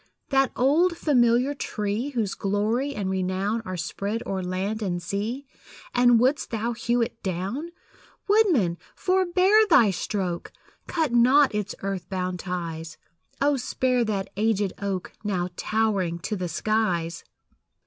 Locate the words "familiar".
0.97-1.53